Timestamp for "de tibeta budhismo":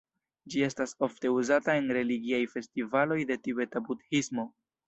3.33-4.49